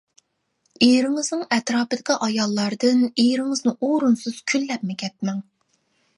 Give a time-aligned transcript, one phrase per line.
[0.85, 5.47] ئېرىڭىزنىڭ ئەتراپىدىكى ئاياللاردىن ئېرىڭىزنى ئورۇنسىز كۈنلەپمۇ كەتمەڭ.